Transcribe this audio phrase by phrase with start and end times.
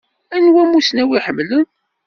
[0.35, 1.65] Anwa amussnaw i ḥemmlen?